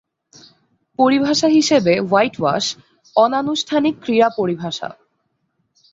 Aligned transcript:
পরিভাষা 0.99 1.47
হিসেবে 1.47 1.93
হোয়াইটওয়াশ 2.01 2.65
অনানুষ্ঠানিক 3.15 3.95
ক্রীড়া 4.01 4.29
পরিভাষা। 4.37 4.89